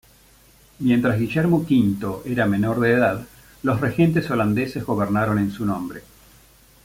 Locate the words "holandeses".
4.31-4.83